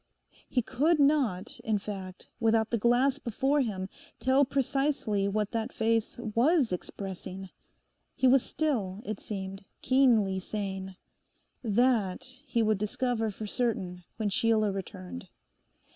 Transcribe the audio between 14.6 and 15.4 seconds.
returned.